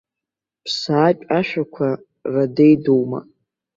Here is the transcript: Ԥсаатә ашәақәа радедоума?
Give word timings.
Ԥсаатә 0.63 1.23
ашәақәа 1.37 1.87
радедоума? 2.33 3.19